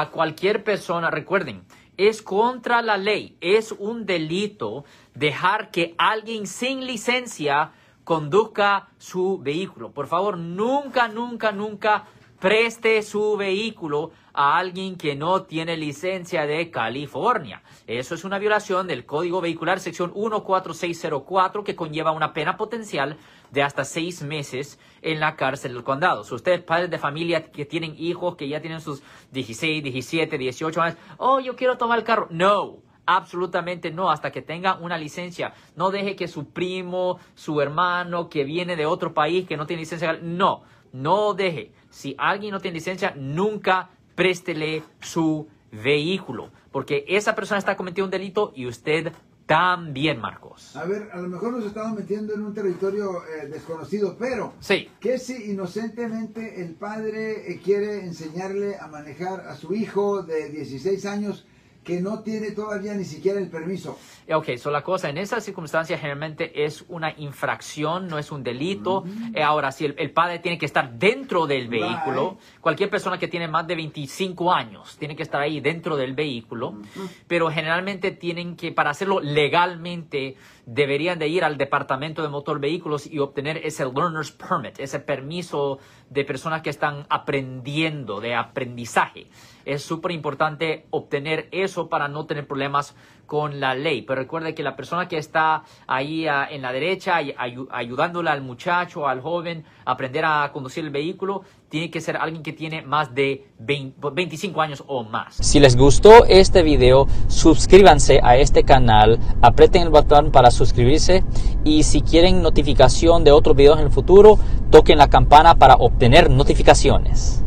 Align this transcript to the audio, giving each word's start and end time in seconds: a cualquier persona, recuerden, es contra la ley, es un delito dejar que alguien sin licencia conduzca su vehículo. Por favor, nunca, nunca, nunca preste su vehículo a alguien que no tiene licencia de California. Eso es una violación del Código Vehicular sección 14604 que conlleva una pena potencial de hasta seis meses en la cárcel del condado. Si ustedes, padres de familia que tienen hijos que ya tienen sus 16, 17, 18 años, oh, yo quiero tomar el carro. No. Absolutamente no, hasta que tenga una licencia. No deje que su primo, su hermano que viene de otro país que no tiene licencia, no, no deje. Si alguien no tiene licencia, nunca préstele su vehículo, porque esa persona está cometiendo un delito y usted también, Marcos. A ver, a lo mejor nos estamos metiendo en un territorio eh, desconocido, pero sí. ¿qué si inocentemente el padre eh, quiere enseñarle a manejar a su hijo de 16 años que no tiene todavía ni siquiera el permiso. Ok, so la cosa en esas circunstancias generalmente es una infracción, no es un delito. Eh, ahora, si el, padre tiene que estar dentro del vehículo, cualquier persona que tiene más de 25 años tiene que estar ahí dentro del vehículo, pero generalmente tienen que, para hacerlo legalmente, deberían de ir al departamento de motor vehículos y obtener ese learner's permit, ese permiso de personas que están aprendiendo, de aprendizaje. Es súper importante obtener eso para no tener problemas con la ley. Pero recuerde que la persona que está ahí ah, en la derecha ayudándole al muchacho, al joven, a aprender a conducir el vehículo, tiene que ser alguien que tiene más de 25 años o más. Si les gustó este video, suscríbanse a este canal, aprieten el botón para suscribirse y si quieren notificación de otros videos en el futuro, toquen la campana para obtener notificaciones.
a 0.00 0.10
cualquier 0.10 0.64
persona, 0.64 1.10
recuerden, 1.10 1.64
es 1.96 2.22
contra 2.22 2.82
la 2.82 2.96
ley, 2.96 3.36
es 3.40 3.72
un 3.72 4.06
delito 4.06 4.84
dejar 5.14 5.70
que 5.70 5.94
alguien 5.98 6.46
sin 6.46 6.84
licencia 6.86 7.72
conduzca 8.02 8.88
su 8.98 9.38
vehículo. 9.38 9.92
Por 9.92 10.08
favor, 10.08 10.36
nunca, 10.36 11.08
nunca, 11.08 11.52
nunca 11.52 12.06
preste 12.38 13.02
su 13.02 13.36
vehículo 13.36 14.10
a 14.32 14.58
alguien 14.58 14.96
que 14.96 15.14
no 15.14 15.44
tiene 15.44 15.76
licencia 15.76 16.46
de 16.46 16.70
California. 16.70 17.62
Eso 17.86 18.14
es 18.14 18.24
una 18.24 18.38
violación 18.38 18.86
del 18.86 19.06
Código 19.06 19.40
Vehicular 19.40 19.80
sección 19.80 20.10
14604 20.12 21.64
que 21.64 21.76
conlleva 21.76 22.10
una 22.10 22.32
pena 22.32 22.56
potencial 22.56 23.16
de 23.50 23.62
hasta 23.62 23.84
seis 23.84 24.22
meses 24.22 24.78
en 25.02 25.20
la 25.20 25.36
cárcel 25.36 25.74
del 25.74 25.84
condado. 25.84 26.24
Si 26.24 26.34
ustedes, 26.34 26.62
padres 26.62 26.90
de 26.90 26.98
familia 26.98 27.50
que 27.50 27.64
tienen 27.64 27.94
hijos 27.96 28.36
que 28.36 28.48
ya 28.48 28.60
tienen 28.60 28.80
sus 28.80 29.02
16, 29.30 29.82
17, 29.82 30.36
18 30.36 30.82
años, 30.82 30.98
oh, 31.18 31.40
yo 31.40 31.54
quiero 31.54 31.78
tomar 31.78 31.98
el 31.98 32.04
carro. 32.04 32.26
No. 32.30 32.82
Absolutamente 33.06 33.90
no, 33.90 34.10
hasta 34.10 34.32
que 34.32 34.42
tenga 34.42 34.76
una 34.76 34.98
licencia. 34.98 35.52
No 35.76 35.90
deje 35.90 36.16
que 36.16 36.28
su 36.28 36.46
primo, 36.46 37.18
su 37.34 37.60
hermano 37.60 38.28
que 38.28 38.44
viene 38.44 38.76
de 38.76 38.86
otro 38.86 39.12
país 39.12 39.46
que 39.46 39.56
no 39.56 39.66
tiene 39.66 39.82
licencia, 39.82 40.18
no, 40.22 40.62
no 40.92 41.34
deje. 41.34 41.72
Si 41.90 42.14
alguien 42.18 42.52
no 42.52 42.60
tiene 42.60 42.76
licencia, 42.76 43.14
nunca 43.16 43.90
préstele 44.14 44.82
su 45.00 45.48
vehículo, 45.70 46.50
porque 46.70 47.04
esa 47.08 47.34
persona 47.34 47.58
está 47.58 47.76
cometiendo 47.76 48.06
un 48.06 48.10
delito 48.10 48.52
y 48.54 48.66
usted 48.66 49.12
también, 49.46 50.20
Marcos. 50.20 50.74
A 50.74 50.84
ver, 50.84 51.10
a 51.12 51.18
lo 51.20 51.28
mejor 51.28 51.52
nos 51.52 51.66
estamos 51.66 51.98
metiendo 51.98 52.32
en 52.32 52.42
un 52.42 52.54
territorio 52.54 53.22
eh, 53.24 53.48
desconocido, 53.48 54.16
pero 54.18 54.54
sí. 54.60 54.88
¿qué 55.00 55.18
si 55.18 55.50
inocentemente 55.50 56.62
el 56.62 56.74
padre 56.74 57.50
eh, 57.50 57.60
quiere 57.62 58.04
enseñarle 58.04 58.76
a 58.78 58.86
manejar 58.86 59.40
a 59.40 59.56
su 59.56 59.74
hijo 59.74 60.22
de 60.22 60.48
16 60.48 61.04
años 61.04 61.46
que 61.84 62.00
no 62.00 62.20
tiene 62.20 62.50
todavía 62.52 62.94
ni 62.94 63.04
siquiera 63.04 63.38
el 63.38 63.48
permiso. 63.48 63.98
Ok, 64.32 64.56
so 64.56 64.70
la 64.70 64.82
cosa 64.82 65.10
en 65.10 65.18
esas 65.18 65.44
circunstancias 65.44 66.00
generalmente 66.00 66.64
es 66.64 66.84
una 66.88 67.12
infracción, 67.18 68.08
no 68.08 68.18
es 68.18 68.32
un 68.32 68.42
delito. 68.42 69.04
Eh, 69.34 69.42
ahora, 69.42 69.70
si 69.70 69.84
el, 69.84 70.10
padre 70.12 70.38
tiene 70.38 70.56
que 70.56 70.64
estar 70.64 70.98
dentro 70.98 71.46
del 71.46 71.68
vehículo, 71.68 72.38
cualquier 72.60 72.88
persona 72.88 73.18
que 73.18 73.28
tiene 73.28 73.48
más 73.48 73.66
de 73.66 73.76
25 73.76 74.52
años 74.52 74.96
tiene 74.98 75.14
que 75.14 75.22
estar 75.22 75.40
ahí 75.40 75.60
dentro 75.60 75.96
del 75.96 76.14
vehículo, 76.14 76.78
pero 77.28 77.50
generalmente 77.50 78.12
tienen 78.12 78.56
que, 78.56 78.72
para 78.72 78.90
hacerlo 78.90 79.20
legalmente, 79.20 80.36
deberían 80.64 81.18
de 81.18 81.28
ir 81.28 81.44
al 81.44 81.58
departamento 81.58 82.22
de 82.22 82.28
motor 82.28 82.60
vehículos 82.60 83.06
y 83.06 83.18
obtener 83.18 83.58
ese 83.58 83.84
learner's 83.84 84.30
permit, 84.30 84.78
ese 84.80 85.00
permiso 85.00 85.78
de 86.08 86.24
personas 86.24 86.62
que 86.62 86.70
están 86.70 87.06
aprendiendo, 87.10 88.20
de 88.20 88.34
aprendizaje. 88.34 89.26
Es 89.64 89.82
súper 89.82 90.12
importante 90.12 90.86
obtener 90.90 91.48
eso 91.50 91.73
para 91.88 92.08
no 92.08 92.26
tener 92.26 92.46
problemas 92.46 92.94
con 93.26 93.60
la 93.60 93.74
ley. 93.74 94.02
Pero 94.02 94.20
recuerde 94.20 94.54
que 94.54 94.62
la 94.62 94.76
persona 94.76 95.08
que 95.08 95.18
está 95.18 95.64
ahí 95.86 96.26
ah, 96.26 96.46
en 96.50 96.62
la 96.62 96.72
derecha 96.72 97.16
ayudándole 97.70 98.30
al 98.30 98.42
muchacho, 98.42 99.08
al 99.08 99.20
joven, 99.20 99.64
a 99.84 99.92
aprender 99.92 100.24
a 100.24 100.50
conducir 100.52 100.84
el 100.84 100.90
vehículo, 100.90 101.42
tiene 101.68 101.90
que 101.90 102.00
ser 102.00 102.16
alguien 102.16 102.42
que 102.42 102.52
tiene 102.52 102.82
más 102.82 103.14
de 103.14 103.48
25 103.58 104.60
años 104.60 104.84
o 104.86 105.02
más. 105.02 105.36
Si 105.36 105.58
les 105.58 105.76
gustó 105.76 106.24
este 106.26 106.62
video, 106.62 107.06
suscríbanse 107.28 108.20
a 108.22 108.36
este 108.36 108.62
canal, 108.62 109.18
aprieten 109.42 109.82
el 109.82 109.90
botón 109.90 110.30
para 110.30 110.50
suscribirse 110.50 111.24
y 111.64 111.82
si 111.82 112.02
quieren 112.02 112.42
notificación 112.42 113.24
de 113.24 113.32
otros 113.32 113.56
videos 113.56 113.78
en 113.78 113.86
el 113.86 113.90
futuro, 113.90 114.38
toquen 114.70 114.98
la 114.98 115.08
campana 115.08 115.56
para 115.56 115.74
obtener 115.74 116.30
notificaciones. 116.30 117.43